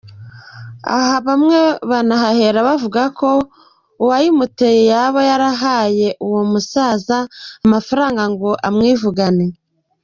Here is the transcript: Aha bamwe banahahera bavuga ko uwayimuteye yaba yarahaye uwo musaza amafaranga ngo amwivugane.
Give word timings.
Aha 0.95 1.15
bamwe 1.27 1.59
banahahera 1.89 2.59
bavuga 2.67 3.01
ko 3.19 3.29
uwayimuteye 4.01 4.81
yaba 4.93 5.19
yarahaye 5.29 6.07
uwo 6.25 6.41
musaza 6.51 7.17
amafaranga 7.65 8.23
ngo 8.31 8.49
amwivugane. 8.67 9.45